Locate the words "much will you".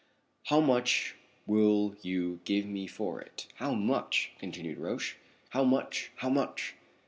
0.61-2.39